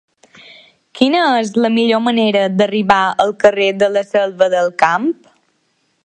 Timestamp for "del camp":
4.55-5.07